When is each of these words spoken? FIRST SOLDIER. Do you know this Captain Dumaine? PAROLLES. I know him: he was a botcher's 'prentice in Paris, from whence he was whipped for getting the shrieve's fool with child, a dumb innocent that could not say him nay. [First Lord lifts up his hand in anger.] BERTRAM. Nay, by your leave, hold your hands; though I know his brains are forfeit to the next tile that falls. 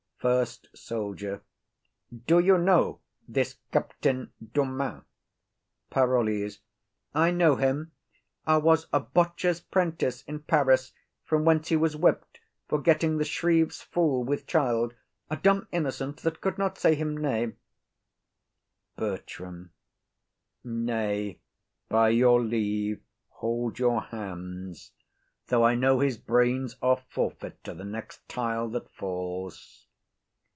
FIRST 0.23 0.67
SOLDIER. 0.75 1.41
Do 2.27 2.37
you 2.37 2.59
know 2.59 2.99
this 3.27 3.57
Captain 3.71 4.31
Dumaine? 4.53 5.01
PAROLLES. 5.89 6.59
I 7.15 7.31
know 7.31 7.55
him: 7.55 7.93
he 8.47 8.57
was 8.57 8.85
a 8.93 8.99
botcher's 8.99 9.61
'prentice 9.61 10.21
in 10.27 10.41
Paris, 10.41 10.93
from 11.25 11.43
whence 11.43 11.69
he 11.69 11.75
was 11.75 11.95
whipped 11.95 12.39
for 12.67 12.79
getting 12.79 13.17
the 13.17 13.25
shrieve's 13.25 13.81
fool 13.81 14.23
with 14.23 14.45
child, 14.45 14.93
a 15.31 15.37
dumb 15.37 15.67
innocent 15.71 16.17
that 16.17 16.39
could 16.39 16.59
not 16.59 16.77
say 16.77 16.93
him 16.93 17.17
nay. 17.17 17.53
[First 18.97 19.01
Lord 19.01 19.07
lifts 19.07 19.13
up 19.15 19.25
his 19.25 19.39
hand 19.39 19.57
in 19.57 19.65
anger.] 19.65 19.69
BERTRAM. 19.73 19.73
Nay, 21.17 21.39
by 21.89 22.09
your 22.09 22.43
leave, 22.43 23.01
hold 23.29 23.79
your 23.79 24.01
hands; 24.03 24.91
though 25.47 25.65
I 25.65 25.73
know 25.73 25.99
his 25.99 26.19
brains 26.19 26.75
are 26.79 27.01
forfeit 27.09 27.63
to 27.63 27.73
the 27.73 27.85
next 27.85 28.29
tile 28.29 28.69
that 28.69 28.87
falls. 28.91 29.87